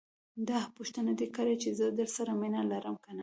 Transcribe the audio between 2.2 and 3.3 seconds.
مينه لرم که نه.